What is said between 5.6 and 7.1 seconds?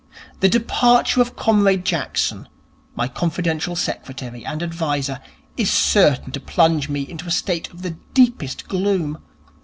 certain to plunge me